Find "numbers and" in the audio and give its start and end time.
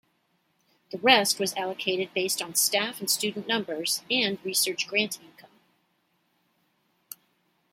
3.47-4.43